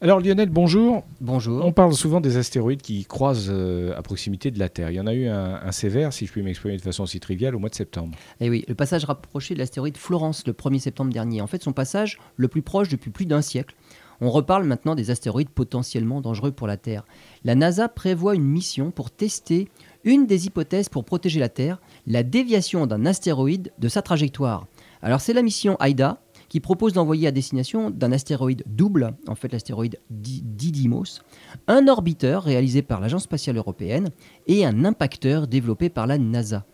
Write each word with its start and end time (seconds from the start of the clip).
Alors 0.00 0.20
Lionel, 0.20 0.48
bonjour. 0.48 1.02
Bonjour. 1.20 1.64
On 1.64 1.72
parle 1.72 1.92
souvent 1.92 2.20
des 2.20 2.36
astéroïdes 2.36 2.82
qui 2.82 3.04
croisent 3.04 3.50
euh, 3.50 3.98
à 3.98 4.02
proximité 4.02 4.52
de 4.52 4.58
la 4.60 4.68
Terre. 4.68 4.92
Il 4.92 4.94
y 4.94 5.00
en 5.00 5.08
a 5.08 5.12
eu 5.12 5.26
un, 5.26 5.72
sévère, 5.72 6.12
si 6.12 6.24
je 6.24 6.30
puis 6.30 6.40
m'exprimer 6.40 6.76
de 6.76 6.82
façon 6.82 7.02
aussi 7.02 7.18
triviale, 7.18 7.56
au 7.56 7.58
mois 7.58 7.68
de 7.68 7.74
septembre. 7.74 8.16
Eh 8.38 8.48
oui, 8.48 8.64
le 8.68 8.76
passage 8.76 9.04
rapproché 9.04 9.54
de 9.54 9.58
l'astéroïde 9.58 9.96
Florence 9.96 10.46
le 10.46 10.52
1er 10.52 10.78
septembre 10.78 11.12
dernier. 11.12 11.40
En 11.40 11.48
fait, 11.48 11.64
son 11.64 11.72
passage 11.72 12.20
le 12.36 12.46
plus 12.46 12.62
proche 12.62 12.88
depuis 12.88 13.10
plus 13.10 13.26
d'un 13.26 13.42
siècle. 13.42 13.74
On 14.20 14.30
reparle 14.30 14.64
maintenant 14.64 14.94
des 14.94 15.10
astéroïdes 15.10 15.50
potentiellement 15.50 16.20
dangereux 16.20 16.52
pour 16.52 16.68
la 16.68 16.76
Terre. 16.76 17.04
La 17.42 17.56
NASA 17.56 17.88
prévoit 17.88 18.36
une 18.36 18.44
mission 18.44 18.92
pour 18.92 19.10
tester 19.10 19.68
une 20.04 20.26
des 20.26 20.46
hypothèses 20.46 20.88
pour 20.88 21.04
protéger 21.04 21.40
la 21.40 21.48
Terre, 21.48 21.80
la 22.06 22.22
déviation 22.22 22.86
d'un 22.86 23.04
astéroïde 23.04 23.72
de 23.80 23.88
sa 23.88 24.02
trajectoire. 24.02 24.68
Alors 25.02 25.20
c'est 25.20 25.32
la 25.32 25.42
mission 25.42 25.76
AIDA, 25.80 26.20
qui 26.48 26.60
propose 26.60 26.92
d'envoyer 26.92 27.28
à 27.28 27.32
destination 27.32 27.90
d'un 27.90 28.12
astéroïde 28.12 28.64
double, 28.66 29.14
en 29.26 29.34
fait 29.34 29.52
l'astéroïde 29.52 29.98
Didymos, 30.10 31.22
un 31.66 31.88
orbiteur 31.88 32.42
réalisé 32.42 32.82
par 32.82 33.00
l'Agence 33.00 33.24
spatiale 33.24 33.56
européenne 33.56 34.10
et 34.46 34.64
un 34.64 34.84
impacteur 34.84 35.46
développé 35.46 35.88
par 35.88 36.06
la 36.06 36.18
NASA. 36.18 36.64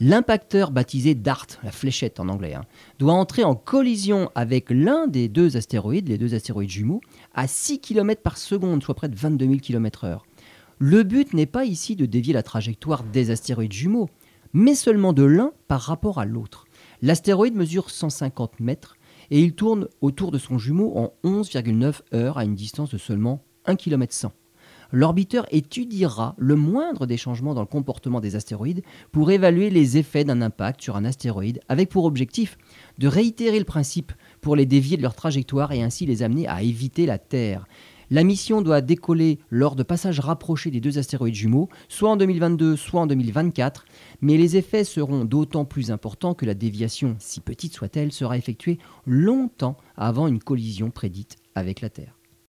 L'impacteur 0.00 0.72
baptisé 0.72 1.14
DART, 1.14 1.46
la 1.62 1.70
fléchette 1.70 2.18
en 2.18 2.28
anglais, 2.28 2.54
hein, 2.54 2.64
doit 2.98 3.12
entrer 3.12 3.44
en 3.44 3.54
collision 3.54 4.28
avec 4.34 4.70
l'un 4.70 5.06
des 5.06 5.28
deux 5.28 5.56
astéroïdes, 5.56 6.08
les 6.08 6.18
deux 6.18 6.34
astéroïdes 6.34 6.70
jumeaux, 6.70 7.00
à 7.32 7.46
6 7.46 7.78
km 7.78 8.20
par 8.20 8.36
seconde, 8.36 8.82
soit 8.82 8.94
près 8.94 9.08
de 9.08 9.14
22 9.14 9.46
000 9.46 9.58
km/h. 9.58 10.18
Le 10.78 11.04
but 11.04 11.32
n'est 11.32 11.46
pas 11.46 11.64
ici 11.64 11.94
de 11.94 12.06
dévier 12.06 12.34
la 12.34 12.42
trajectoire 12.42 13.04
des 13.04 13.30
astéroïdes 13.30 13.72
jumeaux, 13.72 14.08
mais 14.52 14.74
seulement 14.74 15.12
de 15.12 15.22
l'un 15.22 15.52
par 15.68 15.80
rapport 15.80 16.18
à 16.18 16.24
l'autre. 16.24 16.64
L'astéroïde 17.00 17.54
mesure 17.54 17.90
150 17.90 18.58
mètres 18.60 18.96
et 19.30 19.40
il 19.40 19.54
tourne 19.54 19.88
autour 20.00 20.30
de 20.30 20.38
son 20.38 20.58
jumeau 20.58 20.96
en 20.96 21.12
11,9 21.24 22.02
heures 22.14 22.38
à 22.38 22.44
une 22.44 22.54
distance 22.54 22.90
de 22.90 22.98
seulement 22.98 23.44
1 23.66 23.76
km 23.76 24.12
100. 24.12 24.32
L'orbiteur 24.92 25.46
étudiera 25.50 26.36
le 26.38 26.54
moindre 26.54 27.06
des 27.06 27.16
changements 27.16 27.54
dans 27.54 27.62
le 27.62 27.66
comportement 27.66 28.20
des 28.20 28.36
astéroïdes 28.36 28.82
pour 29.10 29.30
évaluer 29.32 29.68
les 29.68 29.96
effets 29.96 30.22
d'un 30.22 30.40
impact 30.40 30.82
sur 30.82 30.96
un 30.96 31.04
astéroïde 31.04 31.60
avec 31.68 31.88
pour 31.88 32.04
objectif 32.04 32.56
de 32.98 33.08
réitérer 33.08 33.58
le 33.58 33.64
principe 33.64 34.12
pour 34.40 34.54
les 34.54 34.66
dévier 34.66 34.96
de 34.96 35.02
leur 35.02 35.16
trajectoire 35.16 35.72
et 35.72 35.82
ainsi 35.82 36.06
les 36.06 36.22
amener 36.22 36.46
à 36.46 36.62
éviter 36.62 37.06
la 37.06 37.18
Terre. 37.18 37.66
La 38.10 38.24
mission 38.24 38.62
doit 38.62 38.80
décoller 38.80 39.38
lors 39.50 39.76
de 39.76 39.82
passages 39.82 40.20
rapprochés 40.20 40.70
des 40.70 40.80
deux 40.80 40.98
astéroïdes 40.98 41.34
jumeaux, 41.34 41.68
soit 41.88 42.10
en 42.10 42.16
2022, 42.16 42.76
soit 42.76 43.00
en 43.00 43.06
2024, 43.06 43.84
mais 44.20 44.36
les 44.36 44.56
effets 44.56 44.84
seront 44.84 45.24
d'autant 45.24 45.64
plus 45.64 45.90
importants 45.90 46.34
que 46.34 46.46
la 46.46 46.54
déviation, 46.54 47.16
si 47.18 47.40
petite 47.40 47.74
soit-elle, 47.74 48.12
sera 48.12 48.36
effectuée 48.36 48.78
longtemps 49.06 49.76
avant 49.96 50.26
une 50.26 50.42
collision 50.42 50.90
prédite 50.90 51.36
avec 51.54 51.80
la 51.80 51.90
Terre. 51.90 52.14